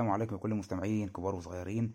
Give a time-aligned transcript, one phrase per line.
[0.00, 1.92] السلام عليكم لكل المستمعين كبار وصغيرين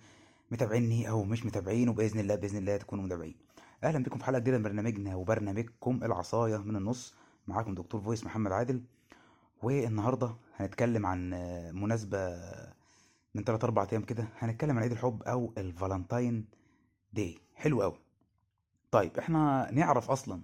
[0.52, 3.36] متابعيني أو مش متابعين وبإذن الله بإذن الله تكونوا متابعين.
[3.84, 7.16] أهلا بكم في حلقة جديدة من برنامجنا وبرنامجكم العصاية من النص.
[7.48, 8.84] معاكم دكتور فويس محمد عادل.
[9.64, 11.30] والنهاردة هنتكلم عن
[11.74, 12.18] مناسبة
[13.36, 16.46] من 3 4 أيام كده هنتكلم عن عيد الحب أو ال Valentine
[17.14, 17.38] Day.
[17.56, 18.00] حلو قوي
[18.92, 20.42] طيب إحنا نعرف أصلا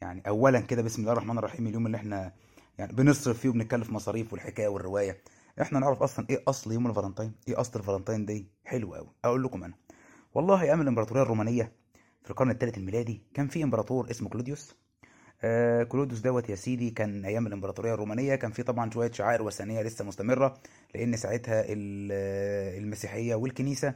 [0.00, 2.32] يعني اولا كده بسم الله الرحمن الرحيم اليوم اللي إحنا
[2.78, 5.18] يعني بنصرف فيه وبنتكلف مصاريف والحكاية والرواية.
[5.62, 9.44] إحنا نعرف أصلا إيه أصل يوم الفالنتين إيه أصل ال Valentine Day؟ حلو قوي أقول
[9.44, 9.74] لكم أنا
[10.34, 11.72] والله أيام الإمبراطورية الرومانية
[12.22, 14.74] في القرن الثالث الميلادي كان في إمبراطور اسمه كلوديوس.
[15.42, 19.82] آه كلوديوس دوت يا سيدي كان أيام الإمبراطورية الرومانية كان في طبعا شوية شعائر وثنية
[19.82, 20.58] لسه مستمرة
[20.94, 23.94] لأن ساعتها آه، المسيحية والكنيسة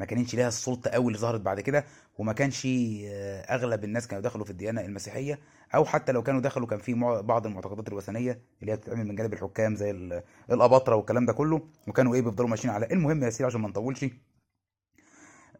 [0.00, 1.84] ما كانتش ليها السلطة قوي اللي ظهرت بعد كده
[2.18, 5.38] وما كانش آه، أغلب الناس كانوا دخلوا في الديانة المسيحية
[5.74, 6.94] أو حتى لو كانوا دخلوا كان في
[7.24, 11.60] بعض المعتقدات الوثنية اللي هي بتتعمل من جانب الحكام زي ال- الأباطرة والكلام ده كله
[11.88, 12.86] وكانوا إيه بيفضلوا ماشيين على.
[12.92, 14.04] المهم يا سيدي عشان ما نطولش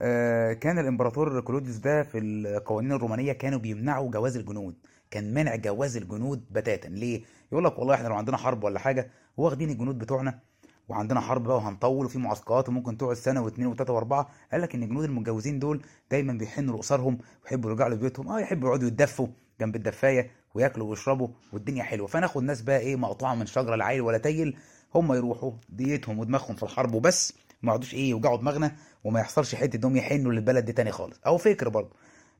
[0.02, 4.74] آه، كان الإمبراطور كلوديوس ده في القوانين الرومانية كانوا بيمنعوا جواز الجنود
[5.10, 6.88] كان منع جواز الجنود بتاتا.
[6.88, 10.40] ليه؟ يقول لك والله إحنا لو عندنا حرب ولا حاجة واخدين الجنود بتوعنا
[10.88, 14.28] وعندنا حرب بقى وهنطول وفي معسكرات وممكن تقعد سنة واثنين وثلاثة وأربعة.
[14.52, 18.28] قال لك إن الجنود المتجوزين دول دايما بيحنوا لأسرهم ويحبوا يرجعوا لبيوتهم.
[18.28, 19.26] آه يحبوا يقعدوا يتدفوا
[19.60, 22.06] جنب الدفاية وياكلوا ويشربوا والدنيا حلوة.
[22.06, 24.56] فناخد ناس بقى إيه مقطوعة من شجرة لا عيل ولا تيل
[24.94, 27.32] هم يروحوا ديتهم ودماغهم في الحرب وبس.
[27.62, 31.20] ما يقعدوش إيه يوجعوا دماغنا وما يحصلش حتة إنهم يحنوا للبلد دي تاني خالص.
[31.26, 31.90] أو فكر برضه.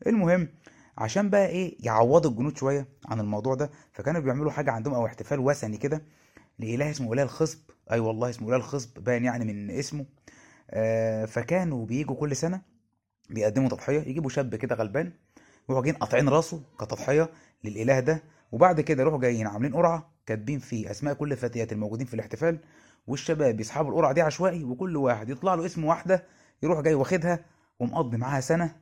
[0.06, 0.48] المهم
[0.98, 5.40] عشان بقى إيه يعوضوا الجنود شوية عن الموضوع ده فكانوا بيعملوا حاجة عندهم أو احتفال
[5.40, 6.02] وثني كده
[6.58, 7.58] لإله اسمه إله الخصب.
[7.90, 10.06] أي أيوة والله اسمه اله الخصب باين يعني من اسمه.
[10.70, 12.62] آه فكانوا بيجوا كل سنة
[13.30, 15.12] بيقدموا تضحية يجيبوا شاب كده غلبان
[15.68, 17.30] يروحوا جايين قاطعين راسه كتضحية
[17.64, 18.22] للإله ده.
[18.52, 22.58] وبعد كده يروحوا جايين عاملين قرعة كاتبين فيه أسماء كل الفتيات الموجودين في الاحتفال.
[23.06, 26.24] والشباب يسحبوا القرعة دي عشوائي وكل واحد يطلع له اسم واحدة
[26.62, 27.44] يروح جاي واخدها
[27.80, 28.76] ومقضي معاها سنة.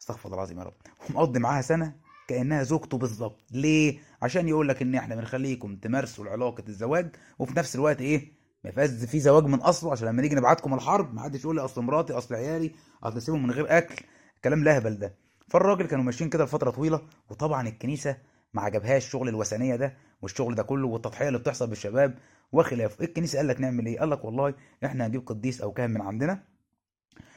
[0.00, 0.74] استغفر الله العظيم يا رب.
[1.10, 1.96] ومقضي معاها سنة
[2.28, 3.40] كأنها زوجته بالظبط.
[3.50, 8.32] ليه؟ عشان يقول لك إن إحنا بنخليكم تمارسوا علاقه الزواج وفي نفس الوقت إيه
[8.64, 11.62] ما يبقاش في زواج من أصله عشان لما نيجي نبعتكم الحرب ما حدش يقول لي
[11.64, 12.70] أصل مراتي أصل عيالي
[13.02, 14.04] أصل سيبهم من غير أكل
[14.44, 15.14] كلام لهبل ده.
[15.48, 17.00] فالراجل كانوا ماشيين كده لفترة طويلة
[17.30, 18.16] وطبعا الكنيسة
[18.54, 22.18] ما عجبهاش الشغل الوثنية ده والشغل ده كله والتضحية اللي بتحصل بالشباب
[22.52, 24.54] وخلافه الكنيسة قال لك نعمل إيه؟ قال لك والله
[24.84, 26.42] إحنا هنجيب قديس أو كاهن من عندنا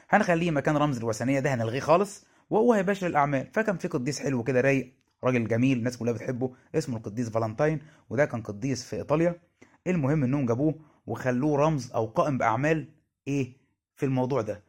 [0.09, 3.47] هنخليه مكان رمز الوثنية ده هنلغيه خالص وهو هيباشر الأعمال.
[3.53, 8.25] فكان في قديس حلو كده رايق راجل جميل الناس كلها بتحبه اسمه القديس فالنتين وده
[8.25, 9.39] كان قديس في إيطاليا.
[9.87, 10.75] المهم إنهم جابوه
[11.07, 12.87] وخلوه رمز أو قائم بأعمال
[13.27, 13.53] إيه
[13.95, 14.63] في الموضوع ده.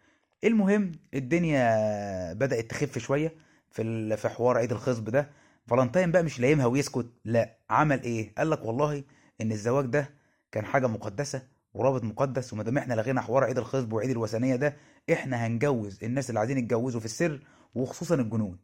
[0.45, 3.35] المهم الدنيا بدأت تخف شوية
[3.71, 5.31] في في حوار عيد الخصب ده.
[5.67, 9.05] فالنتين بقى مش لايمها ويسكت لا عمل إيه؟ قال لك والله
[9.41, 10.11] إن الزواج ده
[10.53, 11.43] كان حاجة مقدسة
[11.75, 14.77] ورابط مقدس وما دام إحنا لغينا حوار عيد الخصب وعيد الوثنية ده
[15.13, 17.41] إحنا هنجوز الناس اللي عايزين يتجوزوا في السر
[17.75, 18.59] وخصوصا الجنود.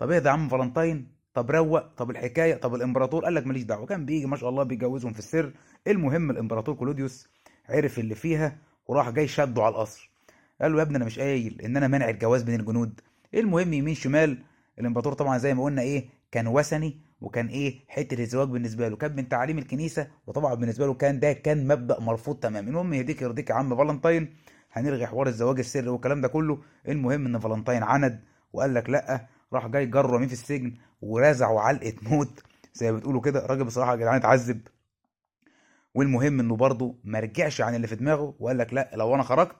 [0.00, 3.86] طب ده يا عم فالنتين طب روق طب الحكاية طب الإمبراطور؟ قال لك ماليش دعوة.
[3.86, 5.52] كان بيجي ما شاء الله بيجوزهم في السر.
[5.86, 7.28] المهم الإمبراطور كلوديوس
[7.68, 8.56] عرف اللي فيها
[8.86, 10.10] وراح جاي شده على القصر.
[10.60, 13.00] قال له يا ابني أنا مش قايل إن أنا مانع الجواز بين الجنود.
[13.34, 14.38] المهم يمين شمال
[14.78, 18.96] الإمبراطور طبعا زي ما قلنا إيه كان وثني وكان إيه حتة الزواج بالنسبة له.
[18.96, 22.68] كان من تعاليم الكنيسة وطبعا بالنسبة له كان ده كان مبدأ مرفوض تماما.
[22.68, 24.34] المهم يهديك يرضيك يا عم فالنتين
[24.72, 26.58] هنلغي حوار الزواج السري والكلام ده كله.
[26.88, 28.20] المهم إن فالنتين عند
[28.52, 32.42] وقال لك لأ راح جاي جره مين في السجن ورزعه علقه موت
[32.74, 33.44] زي ما بتقولوا كده.
[33.44, 34.60] الراجل بصراحة يا جدعان اتعذب.
[35.94, 39.56] والمهم انه برضه ما رجعش عن اللي في دماغه وقال لك لا لو أنا خرجت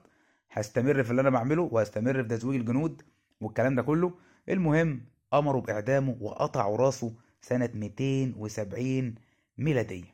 [0.53, 3.03] هستمر في اللي أنا بعمله وهستمر في تزويج الجنود
[3.41, 4.13] والكلام ده كله.
[4.49, 5.01] المهم
[5.35, 9.15] امروا بإعدامه وقطعوا راسه سنة 270
[9.59, 10.05] ميلادية.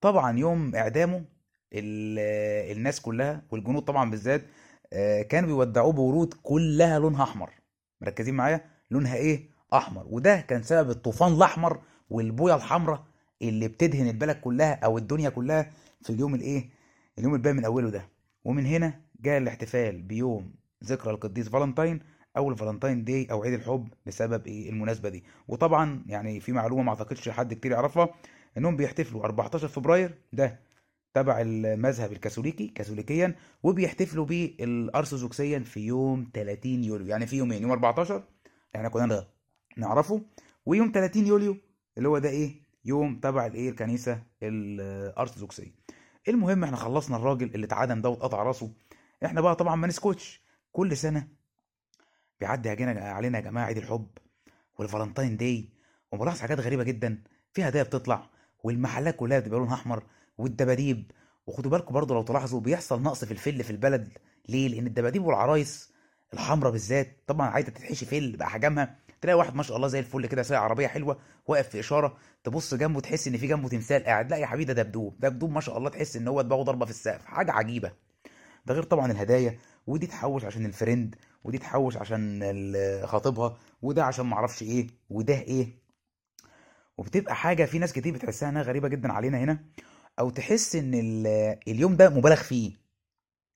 [0.00, 1.24] طبعا يوم إعدامه
[1.72, 4.42] ال- الناس كلها والجنود طبعا بالذات
[4.92, 7.50] آه، كانوا بيودعوه بورود كلها لونها أحمر.
[8.00, 10.06] مركزين معايا؟ لونها إيه؟ أحمر.
[10.10, 13.04] وده كان سبب الطوفان الأحمر والبوية الحمراء
[13.42, 15.70] اللي بتدهن البلد كلها أو الدنيا كلها
[16.02, 16.68] في اليوم الإيه؟
[17.18, 18.08] اليوم الباين من أوله ده.
[18.44, 20.52] ومن هنا جاء الاحتفال بيوم
[20.84, 22.00] ذكرى القديس فالنتين
[22.36, 25.24] أو ال Valentine Day أو عيد الحب بسبب إيه؟ المناسبة دي.
[25.48, 28.08] وطبعا يعني في معلومة ما أعتقدش حد كتير يعرفها
[28.58, 30.60] إنهم بيحتفلوا 14 فبراير ده
[31.14, 37.06] تبع المذهب الكاثوليكي كاثوليكيا وبيحتفلوا بيه الارثوذكسيا في يوم 30 يوليو.
[37.06, 38.22] يعني في يومين يوم 14
[38.76, 39.26] إحنا كنا
[39.76, 40.22] نعرفه.
[40.66, 41.56] ويوم 30 يوليو
[41.98, 45.74] اللي هو ده إيه يوم تبع الايه الكنيسة الأرثوذكسية.
[46.28, 48.72] المهم إحنا خلصنا الراجل اللي اتعدم ده واتقطع راسه.
[49.24, 50.42] إحنا بقى طبعا ما نسكتش.
[50.72, 51.28] كل سنة
[52.40, 54.08] بيعدي علينا يا جماعة عيد الحب
[54.78, 55.68] والفالنتين داي.
[56.12, 57.22] وبلاحظ حاجات غريبة جدا.
[57.52, 58.30] في هدايا بتطلع
[58.64, 60.02] والمحلات كلها بتبقى لونها أحمر
[60.38, 61.10] والدباديب.
[61.46, 64.18] وخدوا بالكم برضه لو تلاحظوا بيحصل نقص في الفل في البلد.
[64.48, 65.93] ليه؟ لأن الدباديب والعرايس
[66.32, 70.42] الحمراء بالذات طبعا عايزة تتحشي فل باحجامها تلاقي واحد ما شاء الله زي الفل كده
[70.42, 74.36] سايق عربية حلوة واقف في إشارة تبص جنبه تحس إن في جنبه تمثال قاعد لا
[74.36, 77.24] يا حبيبي ده دبدوب دبدوب ما شاء الله تحس إن هو دماغه ضربه في السقف
[77.24, 77.92] حاجة عجيبة.
[78.66, 84.04] ده غير طبعا الهدايا ودي تحوش عشان ال friend ودي تحوش عشان ال- خطيبها وده
[84.04, 85.78] عشان معرفش إيه وده إيه.
[86.98, 89.64] وبتبقى حاجة في ناس كتير بتحسها إنها غريبة جدا علينا هنا
[90.18, 92.72] أو تحس إن ال- اليوم ده مبالغ فيه.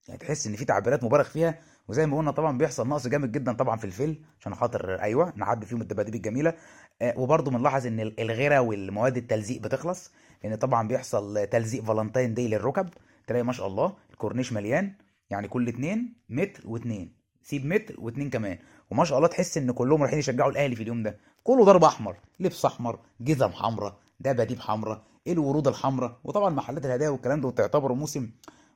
[0.08, 3.52] يعني تحس إن في تعبيرات مبالغ فيها وزي ما قلنا طبعا بيحصل نقص جامد جدا
[3.52, 6.54] طبعا في الفيل عشان خاطر أيوه نعدي فيهم الدباديب الجميلة.
[7.02, 10.12] آه، وبرضه بنلاحظ إن ال- الغرا والمواد التلزيق بتخلص
[10.44, 12.88] لأن طبعا بيحصل تلزيق Valentine Day للركب.
[13.26, 14.92] تلاقي ما شاء الله الكورنيش مليان
[15.30, 17.12] يعني كل اتنين متر واتنين.
[17.42, 18.58] سيب متر واتنين كمان.
[18.90, 21.18] وما شاء الله تحس إن كلهم رايحين يشجعوا الأهلي في اليوم ده.
[21.44, 27.40] كله ضرب أحمر لبس أحمر جزم حمراء دباديب حمراء الورود الحمراء وطبعا محلات الهدايا والكلام
[27.40, 28.30] ده وتعتبره موسم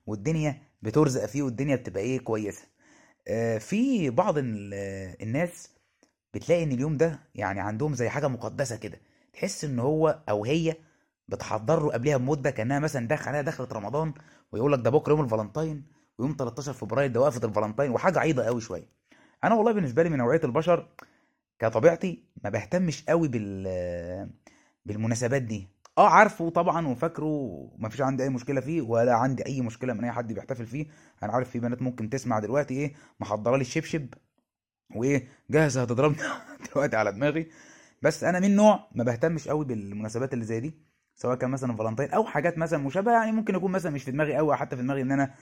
[0.06, 2.62] والدنيا بترزق فيه والدنيا بتبقى إيه كويسة.
[3.58, 5.70] في بعض ال- آه، الناس
[6.34, 9.00] بتلاقي إن اليوم ده يعني عندهم زي حاجة مقدسة كده
[9.32, 10.76] تحس إن هو أو هي
[11.28, 14.14] بتحضر له قبلها بمدة كأنها مثلا داخل دخلة رمضان
[14.52, 15.84] ويقول لك ده بكرة يوم الفالنتاين
[16.18, 18.86] ويوم 13 فبراير ده وقفة الفالنتاين وحاجة عيضة قوي شوية.
[19.44, 20.88] أنا والله بالنسبة لي من نوعية البشر
[21.58, 24.28] كطبيعتي ما بهتمش قوي بال
[24.86, 25.68] بالمناسبات دي.
[25.98, 27.26] آه عارفه طبعا وفاكره
[27.78, 30.86] ما فيش عندي أي مشكلة فيه ولا عندي أي مشكلة من أي حد بيحتفل فيه.
[31.22, 34.06] أنا عارف في بنات ممكن تسمع دلوقتي إيه محضرة لي الشبشب
[34.96, 36.18] وإيه جاهزة هتضربني
[36.74, 37.48] دلوقتي على دماغي.
[38.02, 40.74] بس أنا من نوع ما بهتمش قوي بالمناسبات اللي زي دي
[41.16, 44.36] سواء كان مثلا فالنتين أو حاجات مثلا مشابهة يعني ممكن يكون مثلا مش في دماغي
[44.36, 45.34] قوي حتى في دماغي إن أنا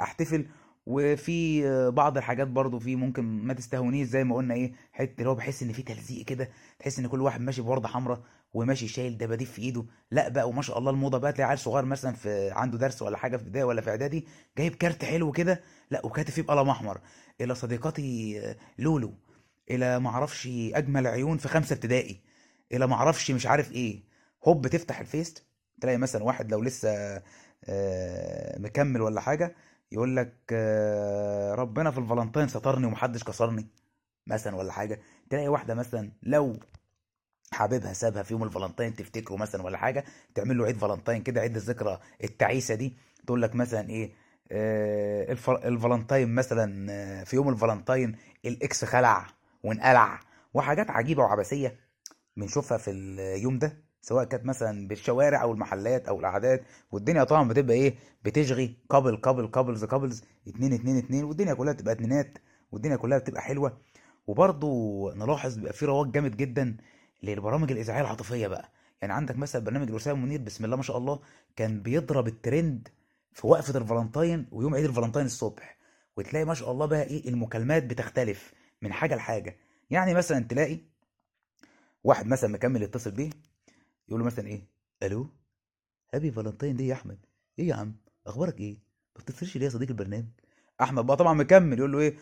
[0.00, 0.46] أحتفل.
[0.86, 5.34] وفي بعض الحاجات برضو في ممكن ما تستهونيش زي ما قلنا إيه حتة اللي هو
[5.34, 6.48] بحس إن في تلزيق كده
[6.78, 8.22] تحس إن كل واحد ماشي بوردة حمراء
[8.54, 11.84] وماشي شايل دباديب في إيده لأ بقى وما شاء الله الموضة بقى تلاقي عيل صغير
[11.84, 14.26] مثلا في عنده درس ولا حاجة في بدايه ولا في إعدادي
[14.58, 15.60] جايب كارت حلو كده
[15.90, 17.00] لأ وكاتب فيه بقلم أحمر.
[17.40, 18.40] إلى صديقتي
[18.78, 19.14] لولو
[19.70, 22.20] إلى ما أعرفش أجمل عيون في خمسة ابتدائي
[22.72, 24.02] إلى ما أعرفش مش عارف إيه.
[24.48, 25.34] هوب تفتح ال Face
[25.80, 27.22] تلاقي مثلا واحد لو لسه
[27.64, 29.54] آه، مكمل ولا حاجة
[29.92, 33.66] يقول لك آه، ربنا في الفالنتين سترني ومحدش كسرني
[34.26, 35.00] مثلا ولا حاجة.
[35.30, 36.58] تلاقي واحدة مثلا لو
[37.52, 40.04] حبيبها سابها في يوم الفالنتين تفتكره مثلا ولا حاجة
[40.34, 42.96] تعمل له عيد فالنتين كده عيد الذكرى التعيسة دي.
[43.26, 44.12] تقول لك مثلا إيه
[44.52, 49.26] آه الف- الفالنتين مثلا آه، في يوم ال Valentine ال ex خلع
[49.64, 50.20] وانقلع
[50.54, 51.76] وحاجات عجيبة وعبثية
[52.36, 53.85] بنشوفها في اليوم ده.
[54.00, 57.94] سواء كانت مثلا بالشوارع أو المحلات أو القعدات والدنيا طبعا بتبقى إيه؟
[58.24, 58.76] بتشغي.
[58.90, 62.38] couple couple couples couples اتنين اتنين اتنين والدنيا كلها بتبقى اتنينات
[62.72, 63.78] والدنيا كلها بتبقى حلوة.
[64.26, 64.68] وبرضه
[65.14, 66.76] نلاحظ بيبقى في رواج جامد جدا
[67.22, 68.72] للبرامج الإذاعية العاطفية بقى.
[69.02, 71.20] يعني عندك مثلا برنامج أسامة منير بسم الله ما شاء الله
[71.56, 72.88] كان بيضرب الترند
[73.32, 75.76] في وقفة الفالنتين ويوم عيد الفالنتين الصبح.
[76.16, 78.52] وتلاقي ما شاء الله بقى إيه؟ المكالمات بتختلف
[78.82, 79.56] من حاجة لحاجة.
[79.90, 80.78] يعني مثلا تلاقي
[82.04, 83.30] واحد مثلا مكمل يتصل بيه
[84.08, 84.62] يقول له مثلا إيه؟
[85.02, 85.26] ألو؟
[86.14, 87.18] happy Valentine Day يا أحمد.
[87.58, 87.94] إيه يا عم؟
[88.26, 88.74] أخبارك إيه؟
[89.16, 90.26] ما بتتصلش ليه يا صديق البرنامج؟
[90.80, 92.16] أحمد بقى طبعا مكمل يقول له إيه؟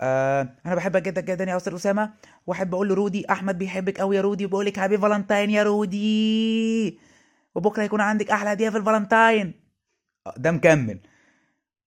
[0.00, 2.14] آه أنا بحبك جدا جدا يا أستاذ أسامة.
[2.46, 4.44] واحب أقول لرودي أحمد بيحبك قوي يا رودي.
[4.46, 6.98] وبقول لك happy Valentine يا رودي.
[7.54, 9.54] وبكرة يكون عندك أحلى هدية في الفالنتين.
[10.26, 11.00] آه، ده مكمل.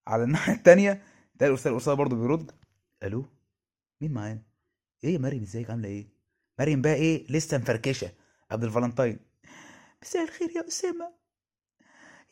[0.08, 1.02] على الناحية التانية
[1.36, 2.52] ده الأستاذ أسامة برضه بيرد.
[3.04, 3.26] ألو؟
[4.02, 4.42] مين معانا؟
[5.04, 6.08] إيه يا مريم؟ إزيك؟ عاملة إيه؟
[6.60, 8.12] مريم بقى إيه؟ لسه مفركشة.
[8.52, 9.20] قبل الفالنتين.
[10.02, 11.14] مساء الخير يا أسامة.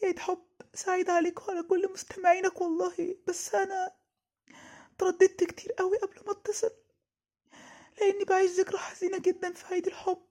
[0.04, 3.18] عيد حب سعيد عليك وعلى كل مستمعينك والله.
[3.28, 3.92] بس أنا
[4.98, 6.72] ترددت كتير قوي قبل ما أتصل
[8.02, 10.26] لأني بعيش ذكرى حزينة جدا في عيد الحب.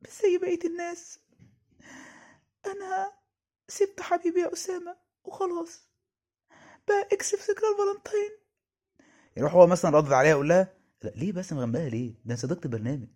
[0.00, 1.18] بس زي بقية الناس.
[2.66, 3.12] أنا
[3.68, 5.88] سبت حبيبي يا أسامة وخلاص.
[6.88, 8.30] بقى اكسب ذكرى الفالنتين.
[9.36, 10.74] يروح هو مثلا ردد عليها يقول لها
[11.16, 13.08] ليه بس؟ مغمبها ليه؟ ده أنا صديقة البرنامج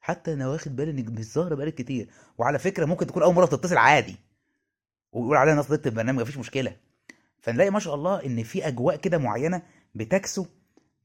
[0.00, 2.08] حتى أنا واخد بالي انك مش ظاهرة بقالك كتير.
[2.38, 4.16] وعلى فكرة ممكن تكون أول مرة تتصل عادي.
[5.12, 6.76] ويقول عليها أنا صديقة البرنامج مفيش مشكلة.
[7.40, 9.62] فنلاقي ما شاء الله إن في أجواء كده معينة
[9.94, 10.46] بتكسو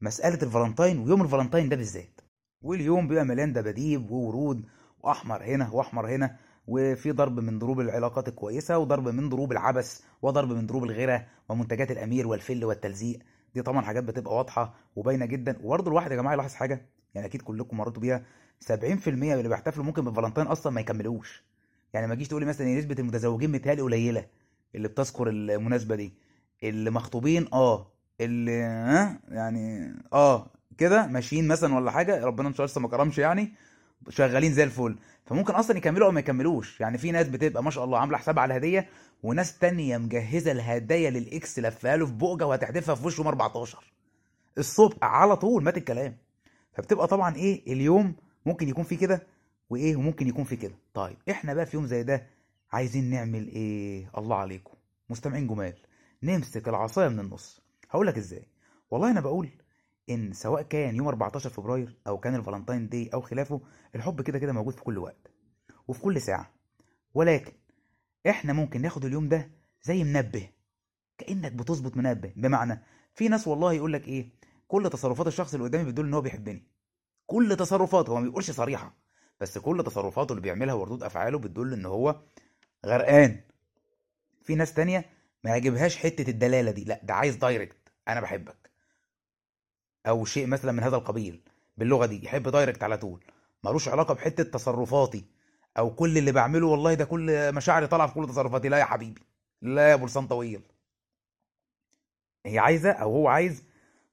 [0.00, 2.20] مسألة الفالنتين ويوم الفالنتين ده بالذات.
[2.62, 4.66] واليوم بيبقى مليان دباديب وورود
[5.02, 6.36] وأحمر هنا وأحمر هنا
[6.66, 11.90] وفي ضرب من ضروب العلاقات الكويسة وضرب من ضروب العبث وضرب من ضروب الغيرة ومنتجات
[11.90, 13.18] الأمير والفل والتلزيق.
[13.54, 15.58] دي طبعا حاجات بتبقى واضحة وباينة جدا.
[15.62, 18.24] وبرضه الواحد يا جماعة يلاحظ حاجة يعني أكيد كلكم مريتوا بيها.
[18.64, 18.72] 70%
[19.08, 21.44] من اللي بيحتفلوا ممكن بالفالنتين أصلا ما يكملوش.
[21.94, 24.26] يعني ما تجيش تقولي مثلا إن نسبة المتزوجين متهيألي قليلة
[24.74, 26.14] اللي بتذكر المناسبة دي.
[26.62, 27.92] اللي مخطوبين آه.
[28.20, 30.46] اللي ها يعني آه
[30.78, 33.52] كده ماشيين مثلا ولا حاجة ربنا إن شاء الله ما كرمش يعني
[34.08, 34.96] شغالين زي الفل.
[35.26, 36.80] فممكن أصلا يكملوا أو ما يكملوش.
[36.80, 38.88] يعني في ناس بتبقى ما شاء الله عاملة حساب على الهديه
[39.22, 43.92] وناس تانية مجهزة الهدايا للإكس لفها له في بقجه وهتحدفها في وشه يوم 14
[44.58, 46.16] الصبح على طول مات الكلام.
[46.72, 48.14] فبتبقى طبعا إيه اليوم
[48.46, 49.26] ممكن يكون في كده؟
[49.70, 52.26] وإيه وممكن يكون في كده؟ طيب إحنا بقى في يوم زي ده
[52.72, 54.74] عايزين نعمل إيه؟ الله عليكم.
[55.10, 55.74] مستمعين جمال
[56.22, 57.60] نمسك العصاية من النص.
[57.90, 58.46] هقول لك إزاي.
[58.90, 59.48] والله أنا بقول
[60.10, 63.60] إن سواء كان يوم 14 فبراير أو كان الفالنتاين دي أو خلافه
[63.94, 65.30] الحب كده كده موجود في كل وقت
[65.88, 66.50] وفي كل ساعة.
[67.14, 67.52] ولكن
[68.28, 69.50] إحنا ممكن ناخد اليوم ده
[69.82, 70.48] زي منبه
[71.18, 72.32] كأنك بتظبط منبه.
[72.36, 72.82] بمعنى
[73.14, 74.28] في ناس والله يقول لك إيه
[74.68, 76.62] كل تصرفات الشخص اللي قدامي بتدل إن هو بيحبني.
[77.26, 78.94] كل تصرفاته هو ما بيقولش صريحة
[79.40, 82.20] بس كل تصرفاته اللي بيعملها وردود أفعاله بتدل إن هو
[82.86, 83.40] غرقان.
[84.42, 85.04] في ناس تانية
[85.44, 87.76] ما يعجبهاش حتة الدلالة دي لأ ده عايز direct
[88.08, 88.70] أنا بحبك.
[90.06, 91.42] أو شيء مثلا من هذا القبيل
[91.76, 93.24] باللغة دي يحب direct على طول.
[93.64, 95.24] ملوش علاقة بحتة تصرفاتي
[95.78, 98.68] أو كل اللي بعمله والله ده كل مشاعري طالعة في كل تصرفاتي.
[98.68, 99.22] لا يا حبيبي
[99.62, 100.62] لا يا ابو لسان طويل.
[102.46, 103.64] هي عايزة أو هو عايز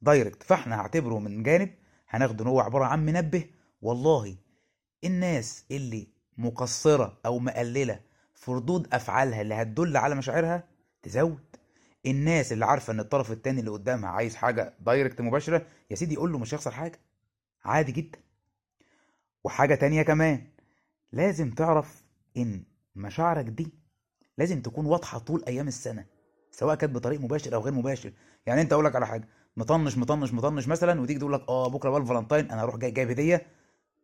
[0.02, 1.74] direct فإحنا هعتبره من جانب
[2.14, 3.46] هناخده إن هو عبارة عن منبه.
[3.82, 4.36] والله
[5.04, 8.00] الناس اللي مقصرة أو مقللة
[8.34, 10.64] في ردود أفعالها اللي هتدل على مشاعرها
[11.04, 11.56] تزود.
[12.06, 16.32] الناس اللي عارفة إن الطرف التاني اللي قدامها عايز حاجة direct مباشرة يا سيدي يقول
[16.32, 17.00] له مش هيخسر حاجة.
[17.66, 18.20] عادي جدا.
[19.44, 20.48] وحاجة تانية كمان
[21.12, 22.04] لازم تعرف
[22.38, 22.64] إن
[22.96, 23.74] مشاعرك دي
[24.38, 26.06] لازم تكون واضحة طول أيام السنة
[26.52, 28.14] سواء كانت بطريق مباشر أو غير مباشر.
[28.46, 31.90] يعني أنت أقول لك على حاجة مطنش مطنش مطنش مثلا وتيجي تقول لك آه بكرة
[31.90, 33.46] بقى الفالنتاين أنا هروح جاي جايب هديه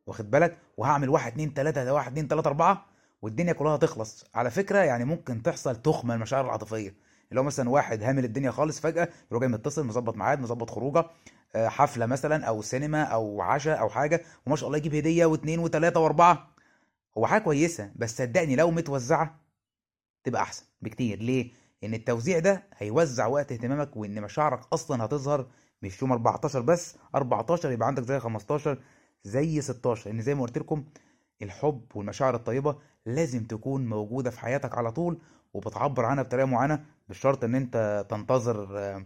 [0.07, 2.85] واخد بالك؟ وهعمل واحد اتنين تلاتة ده واحد اتنين تلاتة أربعة
[3.21, 4.25] والدنيا كلها تخلص.
[4.35, 6.95] على فكرة يعني ممكن تحصل تخمة المشاعر العاطفية.
[7.29, 11.05] اللي هو مثلا واحد هامل الدنيا خالص فجأة يروح جاي متصل مظبط ميعاد مظبط خروجة
[11.55, 15.59] آه، حفلة مثلا أو سينما أو عشاء أو حاجة وما شاء الله يجيب هدية واثنين
[15.59, 16.47] وثلاثه وأربعة.
[17.17, 19.39] هو حاجة كويسة بس صدقني لو متوزعة
[20.23, 21.19] تبقى أحسن بكتير.
[21.19, 21.51] ليه؟
[21.83, 25.47] إن التوزيع ده هيوزع وقت اهتمامك وإن مشاعرك أصلا هتظهر
[25.81, 28.77] مش يوم 14 بس 14 يبقى عندك زي 15
[29.23, 30.83] زي 16 ان زي ما قلت لكم
[31.41, 35.17] الحب والمشاعر الطيبة لازم تكون موجودة في حياتك على طول
[35.53, 36.85] وبتعبر عنها بطريقة معينة.
[37.09, 39.05] مش شرط إن أنت تنتظر آه،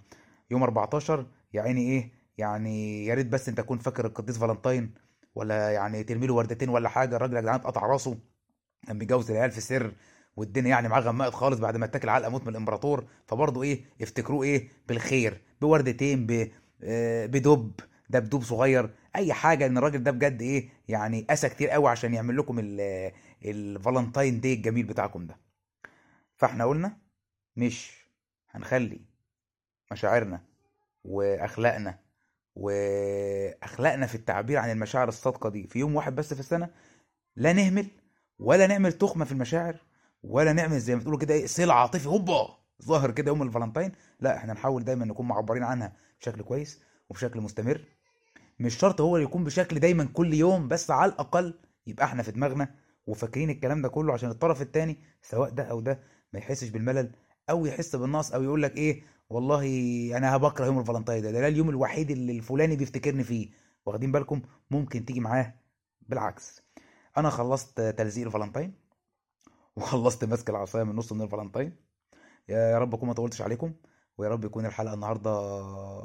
[0.51, 4.93] يوم 14 يعني إيه؟ يعني يا ريت بس أنت تكون فاكر القديس فالنتين
[5.35, 7.15] ولا يعني ترمي له وردتين ولا حاجة.
[7.15, 8.17] الراجل يا جدعان اتقطع راسه
[8.87, 9.93] كان بيجوز العيال في سر.
[10.35, 13.05] والدنيا يعني معاه غمقت خالص بعد ما اتاكل علقه موت من الامبراطور.
[13.27, 16.51] فبرضه إيه افتكروه إيه بالخير بوردتين ب
[16.83, 17.71] آه، بدب
[18.09, 18.89] دبدوب صغير.
[19.15, 23.11] اي حاجة ان الراجل ده بجد إيه يعني قسى كتير قوي عشان يعمل لكم ال-
[23.45, 25.37] ال Valentine Day الجميل بتاعكم ده.
[26.35, 26.97] فاحنا قلنا
[27.57, 28.07] مش
[28.51, 29.01] هنخلي
[29.91, 30.41] مشاعرنا
[31.03, 31.99] واخلاقنا
[32.55, 36.69] واخلاقنا في التعبير عن المشاعر الصادقة دي في يوم واحد بس في السنة
[37.35, 37.87] لا نهمل
[38.39, 39.75] ولا نعمل تخمة في المشاعر.
[40.23, 42.57] ولا نعمل زي ما بتقولوا كده إيه صلة عاطفي هوبا!
[42.85, 47.81] ظاهر كده يوم الفالنتين لا إحنا نحاول دايما نكون معبرين عنها بشكل كويس وبشكل مستمر.
[48.59, 52.75] مش شرط هو يكون بشكل دايما كل يوم بس على الأقل يبقى إحنا في دماغنا
[53.07, 55.99] وفاكرين الكلام ده كله عشان الطرف التاني سواء ده أو ده
[56.33, 57.11] ما يحسش بالملل
[57.49, 59.63] أو يحس بالنقص أو يقول لك إيه والله
[60.17, 63.49] أنا بكره يوم الفالنتين ده ده اليوم الوحيد اللي الفلاني بيفتكرني فيه.
[63.85, 65.53] واخدين بالكم؟ ممكن تيجي معاه.
[66.01, 66.61] بالعكس.
[67.17, 68.73] أنا خلصت تلزيق الفالنتين
[69.75, 71.75] وخلصت ماسك العصاية من نص من الفالنتين
[72.49, 73.73] يا رب أكون ما طولتش عليكم
[74.17, 75.31] ويا رب يكون الحلقة النهارده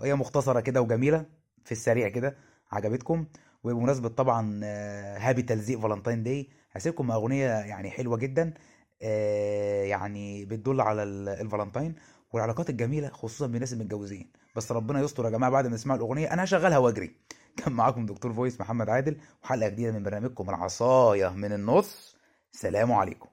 [0.04, 1.26] هي مختصرة كده وجميلة
[1.64, 2.36] في السريع كده
[2.72, 3.26] عجبتكم.
[3.64, 8.54] وبمناسبة طبعا آه، happy تلزيق Valentine Day هسيبكم مع أغنية يعني حلوة جدا
[9.02, 11.94] آه، يعني بتدل على ال- الفالنتين
[12.32, 14.32] والعلاقات الجميلة خصوصا بالناس المتجوزين.
[14.56, 17.16] بس ربنا يستر يا جماعة بعد ما نسمع الأغنية أنا هشغلها وأجري.
[17.56, 22.16] كان معاكم دكتور فويس محمد عادل وحلقة جديدة من برنامجكم العصاية من النص.
[22.52, 23.28] سلام عليكم.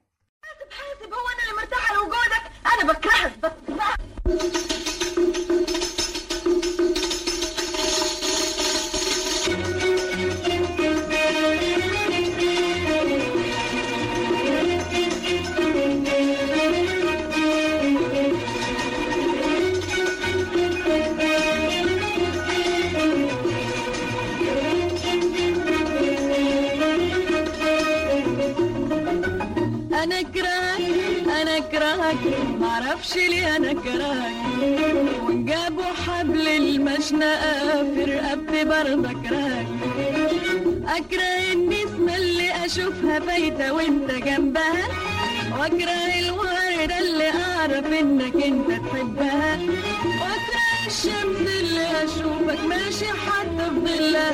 [33.46, 34.32] أنا اكرهك
[35.26, 39.66] وان جابوا حبل المشنقة في رقبتي برضه اكرهك
[40.88, 44.86] اكره النسمه اللي أشوفها فايتة وأنت جنبها.
[45.58, 49.58] وأكره الورده اللي أعرف إنك أنت تحبها.
[50.20, 54.32] وأكره الشمس اللي أشوفك ماشي حتى في ظلها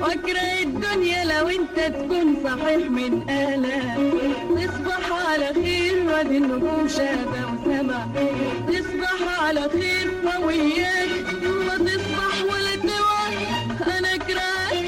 [0.00, 4.10] وأكره الدنيا لو أنت تكون صحيح من آلام
[4.56, 8.08] تصبح على خير وادي النجوم شاهدة وسما
[8.68, 10.10] تصبح على خير
[10.44, 11.10] وياك
[11.66, 14.84] ما تصبح ولا توعى أنا أكرهك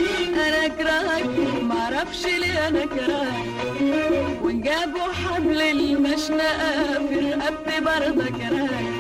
[0.46, 1.26] أنا أكرهك
[1.62, 4.42] معرفش ليه أنا أكرهك.
[4.42, 8.91] وإن جابوا حبل المشنقة في رقبتي برضه كرهك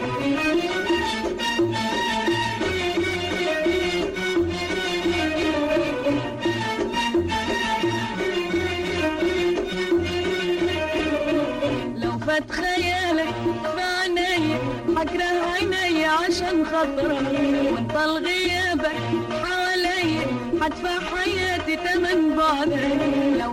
[12.48, 14.58] في عينيا
[14.96, 17.26] حكره عينيا عشان خاطرك.
[17.72, 18.96] وانت لغيابك
[19.44, 20.26] حواليا
[20.62, 23.00] هدفع حياتي تمن بعدك
[23.40, 23.52] لو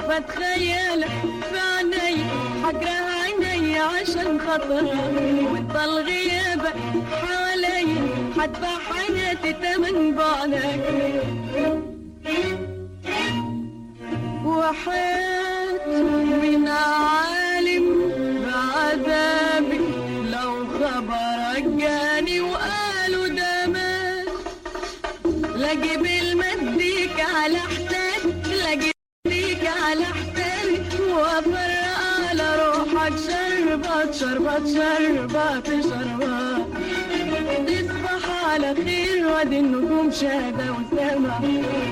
[1.50, 2.26] في عينيا
[2.64, 4.94] حكره عينيا عشان خاطرك.
[5.52, 6.76] وانت لغيابك
[7.22, 10.80] حواليا هدفع حياتي تمن بعدك
[14.46, 15.88] وحياة
[16.42, 17.39] من عالم
[27.20, 28.94] المديك على حساب لاجيب
[29.28, 31.98] المديك على حسابي وافرق
[32.30, 36.66] على روحك شربات شربات شربات شربات.
[37.68, 41.40] تصبح على خير وادي النجوم شاهدة وسما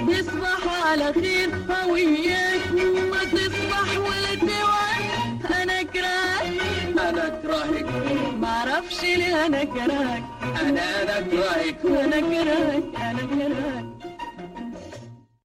[0.10, 1.50] تصبح على خير
[1.89, 2.72] وياك
[3.12, 6.62] ما تصبح ولا توعى أنا أكرهك
[7.00, 7.86] أنا أكرهك.
[8.39, 10.24] معرفش ليه أنا كرهك
[10.62, 13.97] أنا أنا أكرهك أنا كرهك أنا كرهك